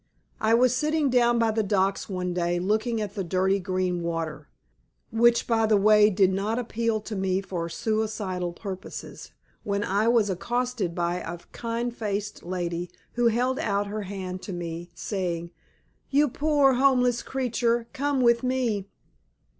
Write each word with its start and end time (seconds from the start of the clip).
I 0.39 0.55
was 0.55 0.75
sitting 0.75 1.11
down 1.11 1.37
by 1.37 1.51
the 1.51 1.61
docks 1.61 2.09
one 2.09 2.33
day 2.33 2.57
looking 2.57 2.99
at 2.99 3.13
the 3.13 3.23
dirty 3.23 3.59
green 3.59 4.01
water, 4.01 4.47
which, 5.11 5.45
by 5.45 5.67
the 5.67 5.77
way, 5.77 6.09
did 6.09 6.33
not 6.33 6.57
appeal 6.57 7.01
to 7.01 7.15
me 7.15 7.39
for 7.39 7.69
suicidal 7.69 8.51
purposes, 8.51 9.29
when 9.63 9.83
I 9.83 10.07
was 10.07 10.27
accosted 10.27 10.95
by 10.95 11.17
a 11.17 11.37
kind 11.51 11.95
faced 11.95 12.41
lady 12.41 12.89
who 13.11 13.27
held 13.27 13.59
out 13.59 13.85
her 13.85 14.01
hand 14.01 14.41
to 14.41 14.53
me 14.53 14.89
saying, 14.95 15.51
"You 16.09 16.29
poor 16.29 16.73
homeless 16.73 17.21
creature, 17.21 17.85
come 17.93 18.21
with 18.21 18.41
me." 18.41 18.87